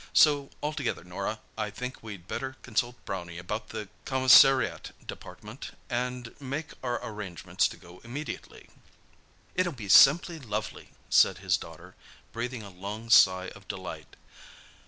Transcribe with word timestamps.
So, 0.13 0.49
altogether, 0.63 1.03
Norah, 1.03 1.41
I 1.59 1.69
think 1.69 2.01
we'd 2.01 2.27
better 2.27 2.57
consult 2.63 2.95
Brownie 3.05 3.37
about 3.37 3.69
the 3.69 3.87
commissariat 4.03 4.93
department, 5.05 5.77
and 5.91 6.33
make 6.41 6.73
our 6.81 6.99
arrangements 7.05 7.67
to 7.67 7.77
go 7.77 7.99
immediately." 8.03 8.67
"It'll 9.53 9.71
be 9.71 9.89
simply 9.89 10.39
lovely," 10.39 10.89
said 11.11 11.37
his 11.37 11.55
daughter, 11.55 11.93
breathing 12.33 12.63
a 12.63 12.71
long 12.71 13.11
sigh 13.11 13.49
of 13.49 13.67
delight. 13.67 14.15